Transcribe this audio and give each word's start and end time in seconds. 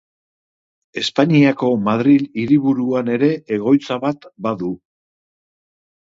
Espainiako 1.01 1.67
Madril 1.87 2.23
hiriburuan 2.43 3.11
ere 3.17 3.29
egoitza 3.65 3.99
bat 4.05 4.25
badu. 4.47 4.71